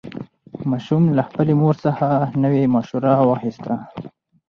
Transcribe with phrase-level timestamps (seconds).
[0.69, 2.07] ماشوم له خپلې مور څخه
[2.43, 3.73] نوې مشوره واخیسته